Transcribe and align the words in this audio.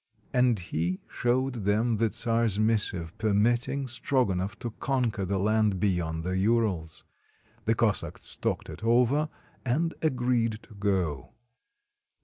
And 0.33 0.57
he 0.57 0.99
showed 1.07 1.53
them 1.63 1.97
the 1.97 2.11
czar's 2.11 2.57
missive 2.57 3.15
permitting 3.19 3.85
Strogonoff 3.85 4.57
to 4.57 4.71
conquer 4.79 5.25
the 5.25 5.37
land 5.37 5.79
beyond 5.79 6.23
the 6.23 6.35
Urals. 6.35 7.03
The 7.65 7.75
Cossacks 7.75 8.35
talked 8.35 8.67
it 8.71 8.83
over 8.83 9.29
and 9.63 9.93
agreed 10.01 10.53
to 10.63 10.73
go. 10.73 11.33